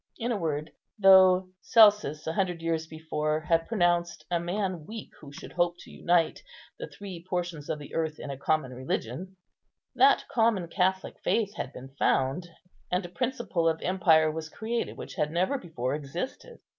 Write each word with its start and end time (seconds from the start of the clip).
In 0.17 0.31
a 0.31 0.35
word, 0.35 0.71
though 0.97 1.51
Celsus 1.61 2.25
a 2.25 2.33
hundred 2.33 2.59
years 2.59 2.87
before 2.87 3.41
had 3.41 3.67
pronounced 3.67 4.25
"a 4.31 4.39
man 4.39 4.87
weak 4.87 5.11
who 5.19 5.31
should 5.31 5.51
hope 5.53 5.75
to 5.81 5.91
unite 5.91 6.41
the 6.79 6.87
three 6.87 7.23
portions 7.29 7.69
of 7.69 7.77
the 7.77 7.93
earth 7.93 8.19
in 8.19 8.31
a 8.31 8.35
common 8.35 8.73
religion," 8.73 9.35
that 9.93 10.25
common 10.27 10.67
Catholic 10.69 11.17
faith 11.23 11.53
had 11.53 11.71
been 11.71 11.89
found, 11.99 12.47
and 12.91 13.05
a 13.05 13.09
principle 13.09 13.69
of 13.69 13.79
empire 13.83 14.31
was 14.31 14.49
created 14.49 14.97
which 14.97 15.13
had 15.17 15.29
never 15.29 15.59
before 15.59 15.93
existed. 15.93 16.57